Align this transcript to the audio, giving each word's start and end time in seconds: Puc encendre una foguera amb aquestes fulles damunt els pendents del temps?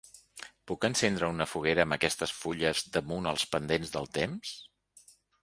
Puc 0.69 0.85
encendre 0.87 1.29
una 1.33 1.45
foguera 1.51 1.83
amb 1.87 1.97
aquestes 1.97 2.33
fulles 2.39 2.81
damunt 2.97 3.29
els 3.33 3.47
pendents 3.53 3.95
del 3.99 4.11
temps? 4.19 4.57